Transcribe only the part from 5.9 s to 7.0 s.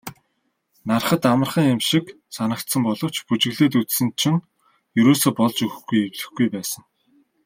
эвлэхгүй байсан.